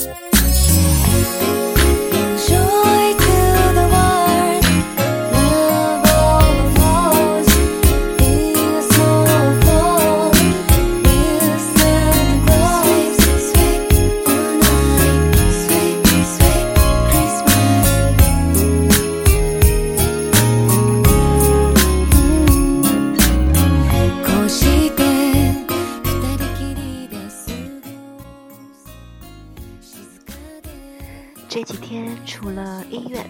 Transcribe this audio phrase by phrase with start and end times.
[0.00, 0.49] Yeah.
[32.60, 33.24] 了医院，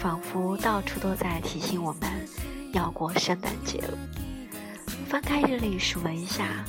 [0.00, 2.28] 仿佛到处都在提醒我们
[2.72, 3.98] 要过圣诞节了。
[5.08, 6.64] 翻开日历数了一下，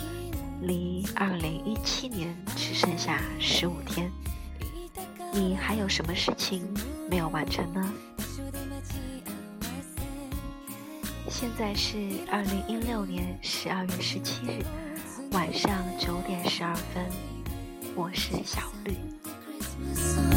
[0.61, 4.11] 离二零一七年只剩下十五天。
[5.31, 6.67] 你还有什么事情
[7.09, 7.93] 没有完成呢？
[11.29, 11.97] 现在是
[12.31, 14.63] 二零一六年十二月十七日
[15.31, 17.05] 晚上九点十二分，
[17.95, 20.32] 我是小绿。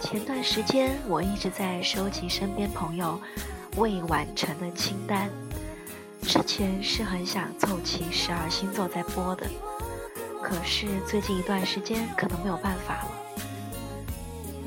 [0.00, 3.20] 前段时间我一直在收集身边朋友
[3.76, 5.28] 未完成的清单，
[6.22, 9.46] 之前是很想凑齐十二星座在播的，
[10.42, 13.10] 可是最近一段时间可能没有办法了。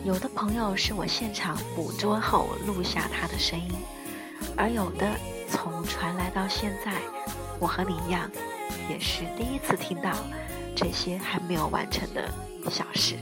[0.04, 3.72] 有的朋友是我现场捕捉后录下他的声音，
[4.56, 5.08] 而有的
[5.50, 6.92] 从传来到现在，
[7.62, 8.28] 我和你一样，
[8.90, 10.10] 也是第一次听到
[10.76, 12.28] 这些还没有完成的
[12.72, 13.16] 小事。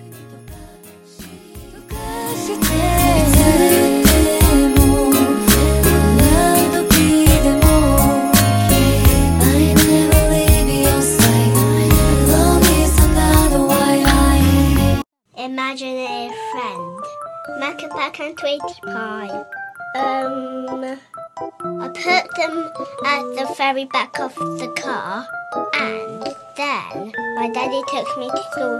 [23.73, 25.27] Very back of the car,
[25.75, 26.23] and
[26.57, 28.79] then my daddy took me to school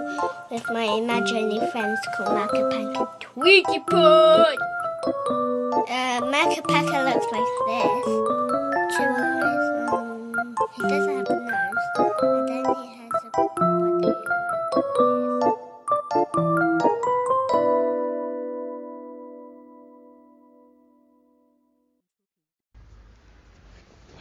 [0.50, 4.56] with my imaginary friends called Macapac and Tweety Pie.
[5.92, 6.22] Uh,
[7.06, 8.06] looks like this.
[8.98, 9.66] Two eyes.
[9.94, 10.34] Um,
[10.74, 11.86] he doesn't have a nose,
[12.24, 14.10] and then he has a body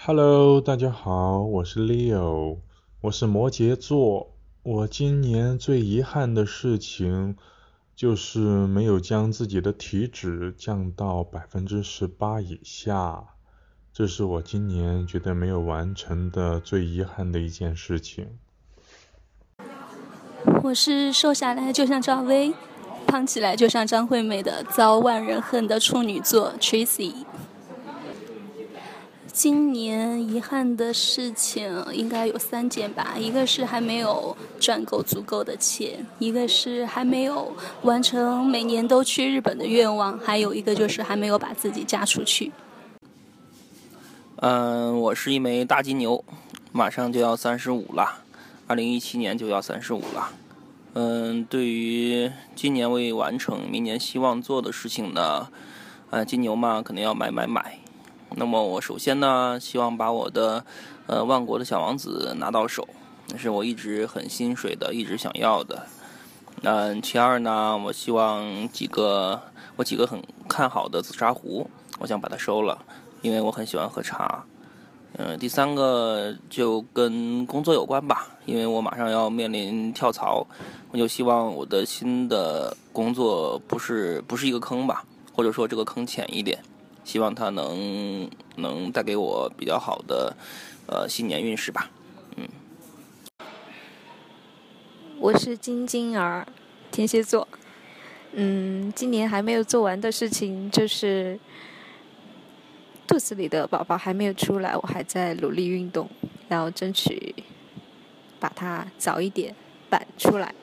[0.08, 2.60] Hello，大家好，我是 Leo，
[3.02, 4.30] 我是摩羯座。
[4.62, 7.36] 我今年最遗憾的事情
[7.94, 13.22] 就是没有将自己的体脂降到百分之十八以下，
[13.92, 18.30] 这是我今年觉得没有完成的最遗憾的一件事情。
[20.62, 22.54] 我是瘦下来就像赵薇，
[23.06, 27.12] 胖起来就像张惠妹的遭万人恨的处女座 Tracy。
[29.38, 42.50] 今年遗憾的事情应该有三件吧，一个是还没有赚够足够的钱，一个是还没有完成每年都去日本的愿望，还有一个就是还没有把自己嫁出去。
[44.41, 46.25] 嗯，我是一枚大金牛，
[46.72, 48.25] 马上就要三十五了，
[48.66, 50.31] 二零一七年就要三十五了。
[50.94, 55.47] 嗯，对于今年未完成、明年希望做的事情呢，
[56.10, 57.78] 呃，金牛嘛，肯定要买买买。
[58.37, 60.65] 那么我首先呢，希望把我的
[61.06, 62.87] 呃万国的小王子拿到手，
[63.28, 65.87] 那是我一直很心水的，一直想要的。
[66.62, 69.41] 嗯，其二呢，我希望几个
[69.77, 71.69] 我几个很看好的紫砂壶，
[71.99, 72.78] 我想把它收了，
[73.22, 74.45] 因为我很喜欢喝茶。
[75.16, 80.47] 嗯，第三个就跟工作有关吧，因为我马上要面临跳槽，
[80.91, 85.03] 我就希望我的新的工作不是不是一个坑吧，
[85.33, 86.59] 或者说这个坑浅一点。
[87.08, 90.36] 希望它能能带给我比较好的
[90.86, 91.91] 呃新年运势吧，
[92.36, 92.46] 嗯。
[95.18, 96.47] 我是金金儿，
[96.91, 97.48] 天蝎座。
[98.33, 101.41] 嗯，今年还没有做完的事情就是
[103.06, 106.06] 肚子里的宝宝还没有出来，我还在努力运动，
[106.47, 107.34] 然后争取
[108.38, 109.54] 把它早一点
[109.88, 110.54] 板出来。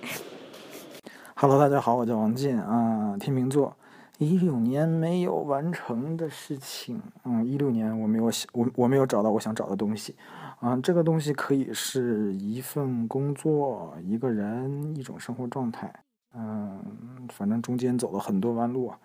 [1.33, 3.75] Hello，大家好，我叫王进啊，天秤座。
[4.17, 10.15] 一六年没有完成的事情，嗯，一六年我没有想我我没有找到我想找的东西，
[10.59, 15.93] 啊，这个东西可以是一份工作、一个人、一种生活状态，
[16.33, 16.81] 嗯，
[17.29, 18.97] 反正中间走了很多弯路啊，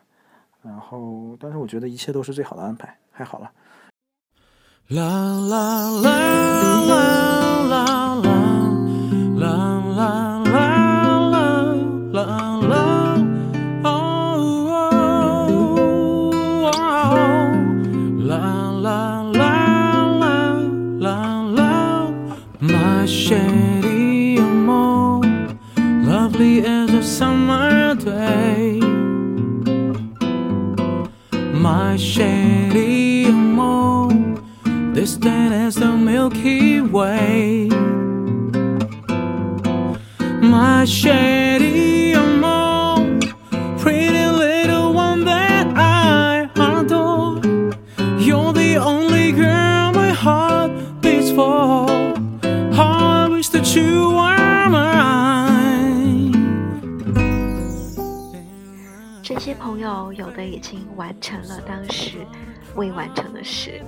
[0.62, 3.50] 然后，但是我觉得一切都是最好的安排，还好了。
[4.88, 6.10] 啦啦啦
[6.86, 7.99] 啦啦啦
[60.60, 62.18] 已经完成了当时
[62.74, 63.80] 未完成的事，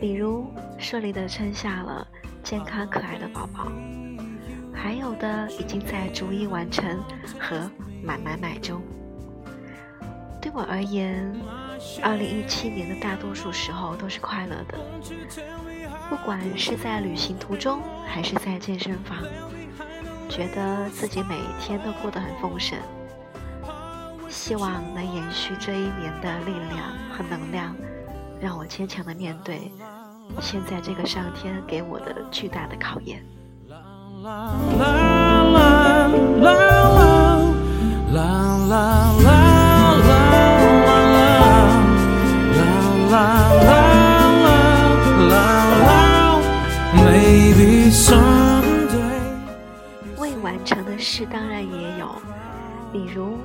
[0.00, 0.46] 比如
[0.78, 2.06] 顺利的生下了
[2.40, 3.66] 健康可爱的宝宝，
[4.72, 7.02] 还有的已经在逐一完成
[7.36, 7.68] 和
[8.00, 8.80] 买买买中。
[10.40, 11.34] 对我而言，
[12.00, 14.78] 二零一七年的大多数时候都是快乐的，
[16.08, 19.18] 不管是在旅行途中还是在健身房，
[20.28, 22.78] 觉得自己每一天都过得很丰盛。
[24.28, 27.74] 希望能延续这一年的力量和能量，
[28.40, 29.72] 让我坚强的面对
[30.40, 33.24] 现在这个上天给我的巨大的考验。
[50.16, 52.10] 未完成的事当然也有，
[52.92, 53.38] 比如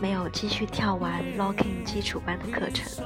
[0.00, 3.04] 没有继续跳完 Locking 基础班的课程。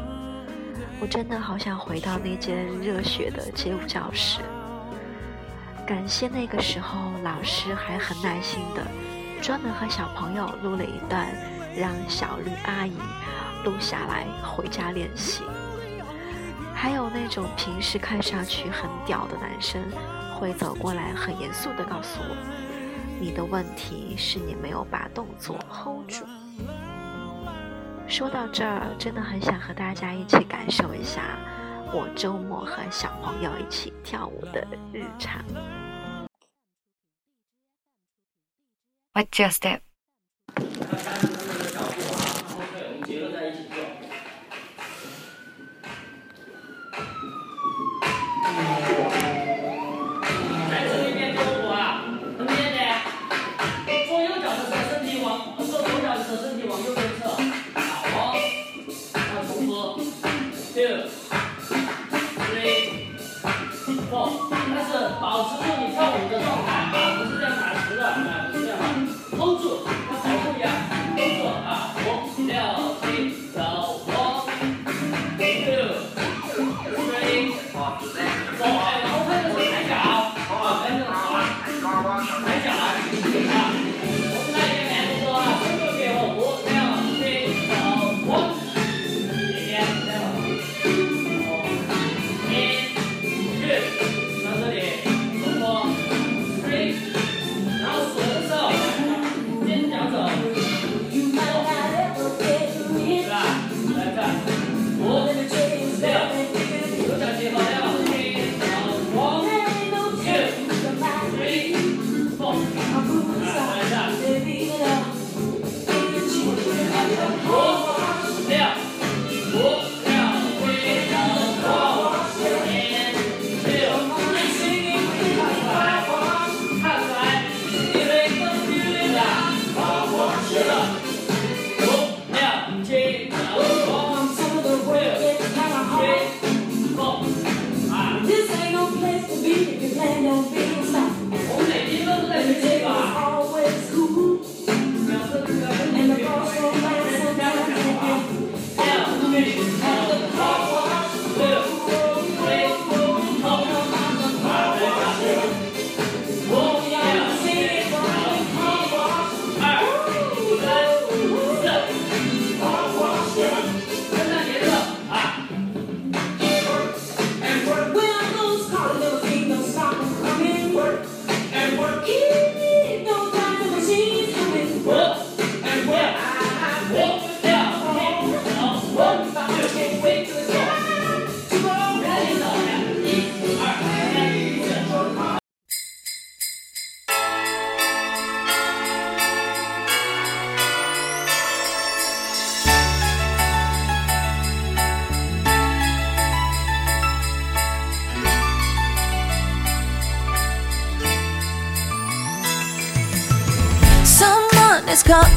[1.01, 4.41] 我真的好想回到那间热血的街舞教室。
[5.85, 8.87] 感谢那个时候老师还很耐心的，
[9.43, 11.27] 专门和小朋友录了一段，
[11.77, 12.97] 让小绿阿姨
[13.65, 15.43] 录下来回家练习。
[16.73, 19.83] 还有那种平时看上去很屌的男生，
[20.39, 22.37] 会走过来很严肃的告诉我
[23.21, 26.25] ：“你的问题是你没有把动作 hold 住。”
[28.17, 31.37] 说到这儿，真的很想和大家一起感受一下
[31.93, 35.45] 我周末和小朋友一起跳舞的日常。
[39.15, 39.81] What's your step?
[59.75, 61.11] One,，two,
[62.39, 63.11] three,
[64.09, 64.31] four。
[64.73, 64.91] 但是
[65.21, 67.51] 保持住你跳舞的状态啊，不是这样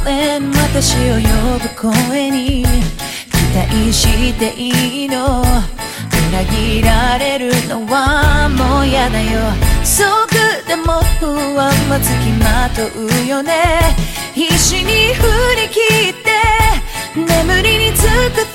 [0.09, 2.67] 私を呼ぶ声に期
[3.53, 5.43] 待していいの。
[6.29, 9.41] 裏切られるのはもうやだよ。
[9.83, 11.27] そぐでも不
[11.59, 13.81] 安はつきまとうよね。
[14.33, 15.23] 必死に振
[15.57, 15.79] り切
[16.11, 16.31] って
[17.13, 18.46] 眠りにつく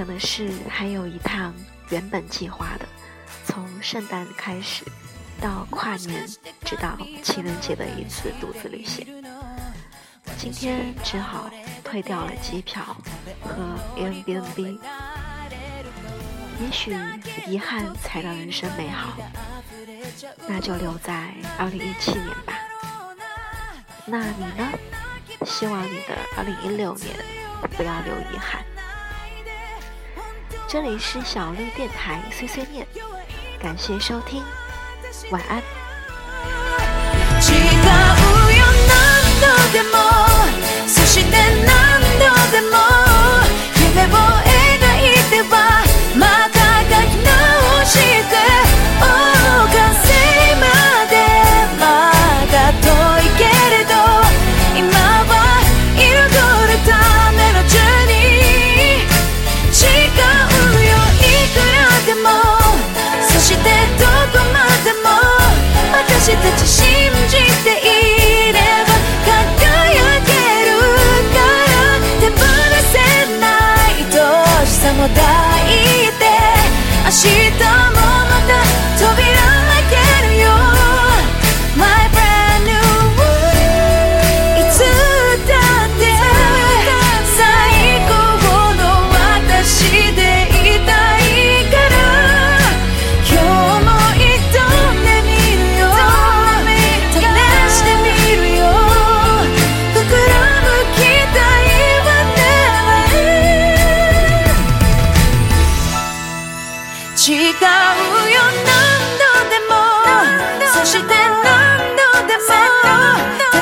[0.00, 1.52] 可能是还有一趟
[1.90, 2.88] 原本计划的，
[3.44, 4.82] 从圣诞开始，
[5.38, 6.26] 到跨年，
[6.64, 9.06] 直到情人节的一次独自旅行。
[10.38, 11.50] 今天只好
[11.84, 12.82] 退掉了机票
[13.42, 14.78] 和 Airbnb。
[16.62, 16.96] 也许
[17.46, 19.18] 遗憾才让人生美好，
[20.48, 22.54] 那就留在2017年吧。
[24.06, 24.72] 那你呢？
[25.44, 27.16] 希望你的2016年
[27.76, 28.64] 不要留遗憾。
[30.69, 32.85] 这里是小绿电台碎碎念，
[33.61, 34.43] 感谢收听，
[35.31, 35.61] 晚安。
[37.41, 37.57] 違う
[38.57, 38.93] よ何
[39.41, 39.93] 度でも
[40.87, 41.31] そして
[41.65, 41.69] 何
[42.17, 42.73] 度でも
[43.79, 45.53] 夢を描いては
[74.94, 75.22] も抱
[75.66, 76.26] いて
[77.04, 77.99] 明日も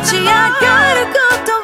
[0.08, 1.57] ち上がること